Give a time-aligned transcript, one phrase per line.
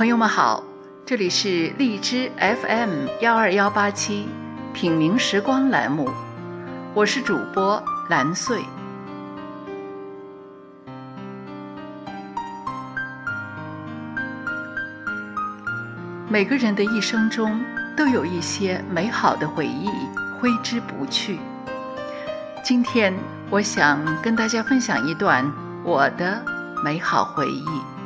[0.00, 0.64] 朋友们好，
[1.04, 4.26] 这里是荔枝 FM 幺二幺八七
[4.72, 6.08] 品茗时光栏目，
[6.94, 8.64] 我是主播蓝穗。
[16.30, 17.62] 每个人的一生中
[17.94, 19.90] 都有一些美好的回忆
[20.40, 21.38] 挥之不去。
[22.64, 23.12] 今天
[23.50, 25.44] 我想跟大家分享一段
[25.84, 26.42] 我的
[26.82, 27.99] 美好回忆。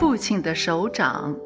[0.00, 1.36] 父亲的手掌。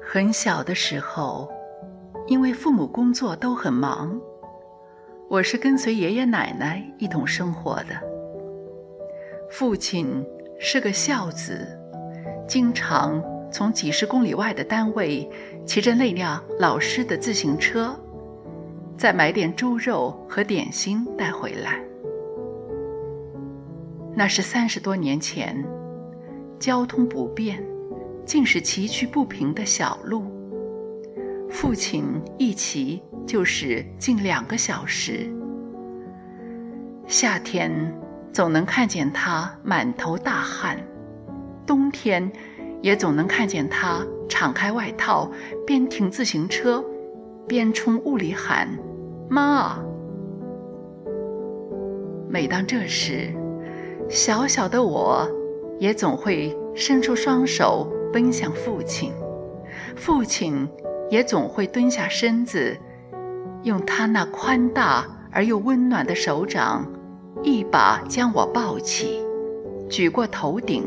[0.00, 1.50] 很小的时候，
[2.28, 4.20] 因为父母工作都很忙，
[5.28, 8.00] 我是跟随爷爷奶奶一同生活的。
[9.50, 10.24] 父亲
[10.60, 11.66] 是个孝子，
[12.46, 13.20] 经常
[13.52, 15.28] 从几十公里外的单位
[15.66, 17.94] 骑着那辆老式的自行车，
[18.96, 21.80] 再买点猪肉和点心带回来。
[24.14, 25.64] 那是三十多年前，
[26.58, 27.62] 交通不便。
[28.26, 30.22] 竟是崎岖不平的小路，
[31.48, 32.04] 父亲
[32.38, 35.28] 一骑就是近两个小时。
[37.08, 37.92] 夏天
[38.32, 40.78] 总能看见他满头大汗，
[41.66, 42.30] 冬天
[42.82, 45.30] 也总能看见他敞开外套，
[45.66, 46.84] 边停自行车，
[47.46, 48.68] 边冲屋里喊
[49.28, 49.78] ：“妈！”
[52.28, 53.32] 每当这时，
[54.08, 55.28] 小小的我，
[55.78, 57.90] 也总会伸出双手。
[58.12, 59.12] 奔向父亲，
[59.94, 60.68] 父亲
[61.08, 62.76] 也总会蹲下身子，
[63.62, 66.84] 用他那宽大而又温暖的手掌，
[67.44, 69.24] 一把将我抱起，
[69.88, 70.84] 举过头顶，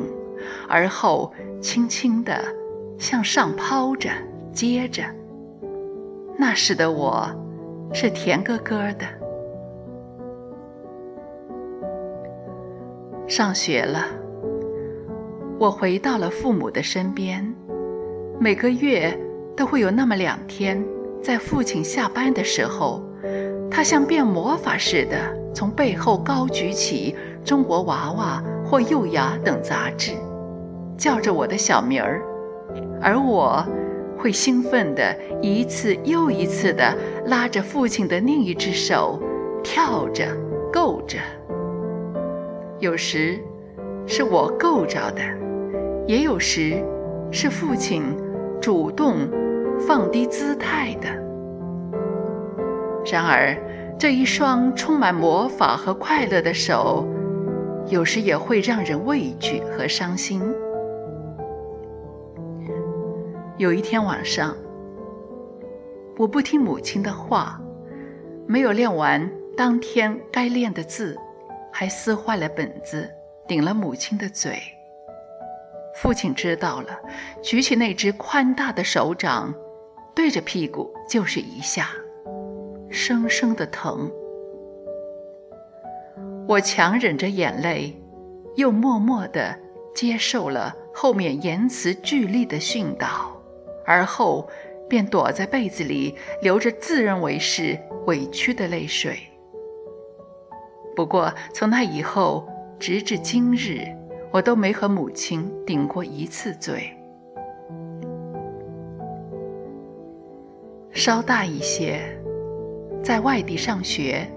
[0.67, 1.31] 而后
[1.61, 2.43] 轻轻地
[2.97, 4.09] 向上抛着，
[4.51, 5.03] 接着。
[6.37, 7.29] 那时的我，
[7.93, 9.05] 是甜咯咯的。
[13.27, 14.05] 上学了。
[15.59, 17.55] 我回到了父母的身边，
[18.39, 19.17] 每个月
[19.55, 20.83] 都会有那么两天，
[21.21, 23.01] 在父亲下班的时候，
[23.71, 25.15] 他像变魔法似的
[25.53, 27.15] 从背后高举起
[27.47, 30.11] 《中国娃娃》或《幼芽》等杂志，
[30.97, 32.21] 叫着我的小名儿，
[33.01, 33.65] 而我
[34.17, 36.95] 会兴奋地一次又一次地
[37.25, 39.19] 拉着父亲的另一只手，
[39.63, 40.25] 跳着、
[40.71, 41.17] 够着。
[42.79, 43.39] 有时
[44.05, 45.21] 是我够着的。
[46.05, 46.83] 也有时，
[47.31, 48.03] 是父亲
[48.61, 49.29] 主动
[49.79, 51.07] 放低姿态的。
[53.09, 53.55] 然而，
[53.97, 57.07] 这一双充满魔法和快乐的手，
[57.87, 60.41] 有时也会让人畏惧和伤心。
[63.63, 64.53] 有一天晚上，
[66.17, 67.61] 我不听母亲的话，
[68.45, 71.17] 没有练完当天该练的字，
[71.71, 73.09] 还撕坏了本子，
[73.47, 74.59] 顶了母亲的嘴。
[75.95, 76.89] 父亲知道了，
[77.41, 79.53] 举起那只宽大的手掌，
[80.13, 81.87] 对着屁股就是一下，
[82.89, 84.11] 生生的疼。
[86.49, 87.97] 我强忍着眼泪，
[88.57, 89.57] 又默默地
[89.95, 93.32] 接受了后面言辞剧烈的训导，
[93.85, 94.49] 而后
[94.89, 99.19] 便躲在被子里，流着自认为是委屈的泪水。
[100.95, 102.47] 不过从那以后，
[102.79, 103.81] 直至今日。
[104.33, 106.91] 我都没和母亲顶过一次嘴。
[110.91, 112.01] 稍大一些，
[113.03, 114.27] 在外地上学，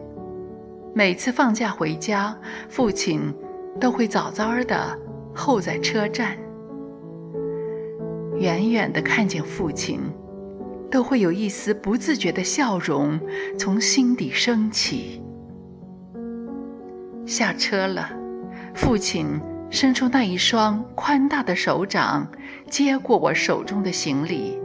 [0.92, 2.38] 每次放假回家，
[2.68, 3.34] 父亲
[3.80, 4.76] 都会早早的
[5.34, 6.36] 候在车站。
[8.38, 10.00] 远远的看见父亲，
[10.90, 13.18] 都会有一丝不自觉的笑容
[13.58, 15.22] 从心底升起。
[17.24, 18.10] 下车了，
[18.74, 19.40] 父亲。
[19.68, 22.26] 伸出那一双宽大的手掌，
[22.70, 24.56] 接过我手中的行李，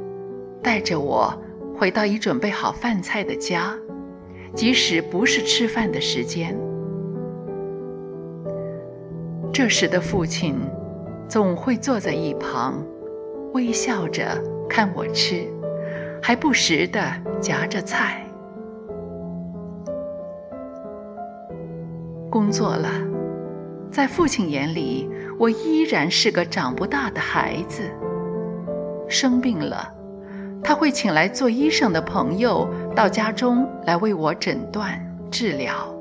[0.62, 1.36] 带着我
[1.76, 3.74] 回到已准备好饭菜的家，
[4.54, 6.56] 即使不是吃饭的时间。
[9.52, 10.56] 这时的父亲
[11.28, 12.76] 总会坐在一旁，
[13.54, 15.46] 微笑着看我吃，
[16.22, 17.02] 还不时地
[17.42, 18.26] 夹着菜。
[22.30, 22.90] 工作了，
[23.92, 27.84] 在父亲眼里，我依然是个长不大的孩子。
[29.10, 29.94] 生病了，
[30.64, 34.98] 他会请来做医生的朋友到家中来为我诊断
[35.30, 35.94] 治疗。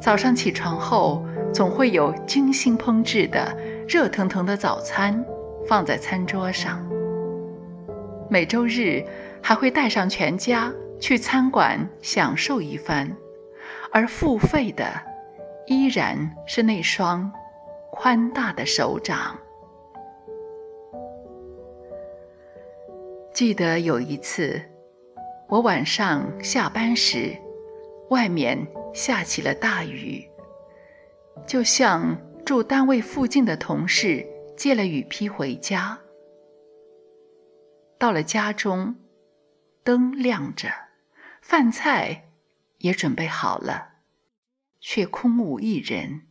[0.00, 1.24] 早上起床后，
[1.54, 3.56] 总会有精心烹制的
[3.86, 5.24] 热腾腾的早餐
[5.66, 6.86] 放在餐桌上。
[8.30, 9.04] 每周日
[9.42, 13.14] 还会带上全家去餐馆享受一番，
[13.90, 14.86] 而付费的
[15.66, 16.16] 依然
[16.46, 17.30] 是那双
[17.90, 19.38] 宽大的手掌。
[23.34, 24.60] 记得有一次，
[25.48, 27.36] 我晚上下班时，
[28.10, 30.26] 外面下起了大雨，
[31.46, 34.26] 就向住单位附近的同事
[34.62, 35.98] 借了雨披回家。
[37.98, 38.94] 到了家中，
[39.82, 40.68] 灯亮着，
[41.40, 42.28] 饭菜
[42.78, 43.88] 也准备好了，
[44.78, 46.28] 却空无一人。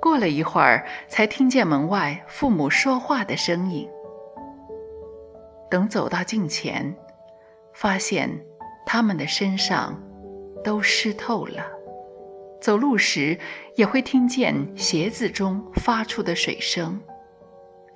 [0.00, 3.88] 过了一会儿，才听见门外父母说话的声音。
[5.70, 6.92] 等走到近前，
[7.74, 8.44] 发现
[8.84, 10.02] 他们的身上
[10.64, 11.64] 都湿透了，
[12.62, 13.36] 走路时
[13.74, 17.00] 也会听见鞋子中发出的水声。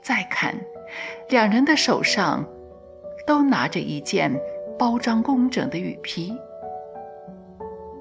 [0.03, 0.55] 再看，
[1.31, 2.45] 两人的手上
[3.25, 4.33] 都拿着一件
[4.77, 6.37] 包装工整的雨披。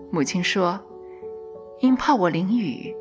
[0.09, 0.79] 母亲说
[1.81, 2.95] ：“因怕我淋雨，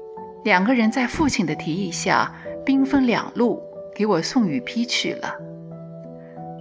[0.45, 2.31] 两个人在父亲的提议下，
[2.67, 3.63] 兵分两路
[3.95, 5.35] 给我送雨披去了。”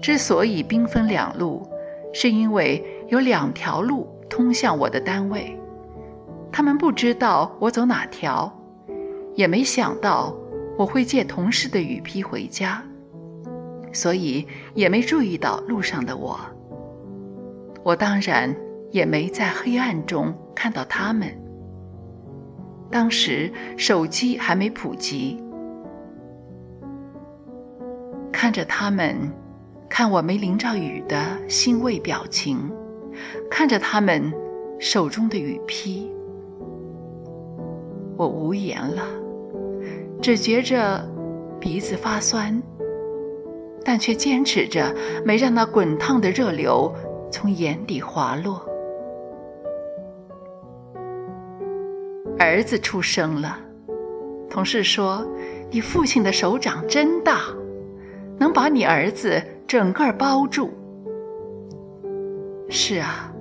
[0.01, 1.67] 之所以兵分两路，
[2.13, 5.59] 是因为有两条路通向我的单位，
[6.53, 8.55] 他们不知道我走哪条，
[9.33, 10.33] 也没想到
[10.77, 12.79] 我会借同事的雨披回家，
[13.91, 16.39] 所以也没注意到路上的我。
[17.83, 18.55] 我当然
[18.91, 21.27] 也没在黑暗中看到他们。
[22.91, 25.43] 当时手机还没普及，
[28.31, 29.17] 看着他们。
[29.89, 32.71] 看我没淋着雨的欣慰表情，
[33.47, 34.33] 看着他们
[34.79, 36.11] 手中的雨披，
[38.17, 39.03] 我无言了，
[40.21, 41.03] 只觉着
[41.59, 42.61] 鼻子发酸，
[43.83, 44.93] 但却坚持着
[45.25, 46.93] 没让那滚烫的热流
[47.31, 48.65] 从眼底滑落。
[52.39, 53.57] 儿子出生了，
[54.49, 55.25] 同事说
[55.71, 57.41] ：“你父亲的手掌真大，
[58.37, 60.69] 能把你儿子。”整个包住。
[62.69, 63.33] 是啊，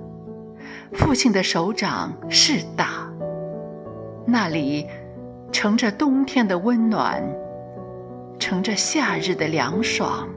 [0.93, 3.02] 父亲的手掌是大，
[4.25, 4.87] 那里
[5.51, 7.21] 乘着冬天的温暖，
[8.39, 10.27] 乘着夏日的凉爽，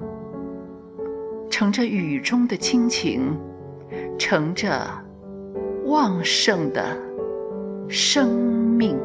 [1.48, 3.38] 乘着雨中的亲情，
[4.18, 4.86] 乘着
[5.84, 6.96] 旺盛的
[7.88, 8.98] 生命。